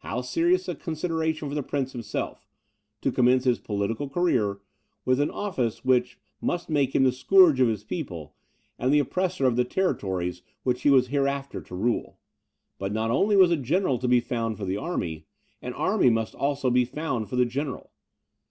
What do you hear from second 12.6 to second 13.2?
But not